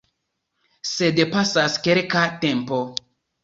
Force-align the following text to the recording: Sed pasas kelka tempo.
Sed 0.93 1.21
pasas 1.37 1.77
kelka 1.87 2.27
tempo. 2.49 2.85